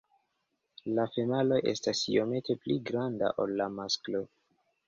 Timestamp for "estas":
1.73-2.03